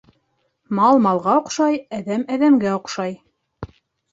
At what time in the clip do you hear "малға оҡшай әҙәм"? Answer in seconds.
1.07-2.25